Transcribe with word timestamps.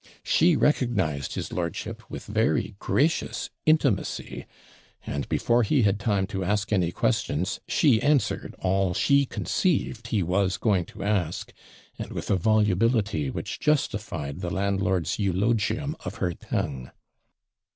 She 0.23 0.55
recognised 0.55 1.35
his 1.35 1.53
lordship 1.53 2.01
with 2.09 2.25
very 2.25 2.75
gracious 2.79 3.51
intimacy; 3.67 4.47
and, 5.05 5.29
before 5.29 5.61
he 5.61 5.83
had 5.83 5.99
time 5.99 6.25
to 6.25 6.43
ask 6.43 6.73
any 6.73 6.91
questions, 6.91 7.59
she 7.67 8.01
answered 8.01 8.55
all 8.57 8.95
she 8.95 9.27
conceived 9.27 10.07
he 10.07 10.23
was 10.23 10.57
going 10.57 10.85
to 10.85 11.03
ask, 11.03 11.53
and 11.99 12.11
with 12.13 12.31
a 12.31 12.35
volubility 12.35 13.29
which 13.29 13.59
justified 13.59 14.39
the 14.39 14.49
landlord's 14.49 15.19
eulogium 15.19 15.95
of 16.03 16.15
her 16.15 16.33
tongue. 16.33 16.89